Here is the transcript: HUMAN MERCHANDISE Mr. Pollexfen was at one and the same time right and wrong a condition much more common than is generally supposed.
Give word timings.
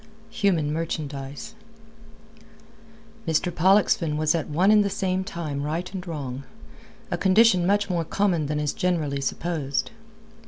HUMAN 0.31 0.73
MERCHANDISE 0.73 1.53
Mr. 3.27 3.53
Pollexfen 3.53 4.17
was 4.17 4.33
at 4.33 4.49
one 4.49 4.71
and 4.71 4.83
the 4.83 4.89
same 4.89 5.23
time 5.23 5.61
right 5.61 5.93
and 5.93 6.07
wrong 6.07 6.43
a 7.11 7.19
condition 7.19 7.67
much 7.67 7.87
more 7.87 8.03
common 8.03 8.47
than 8.47 8.59
is 8.59 8.73
generally 8.73 9.21
supposed. 9.21 9.91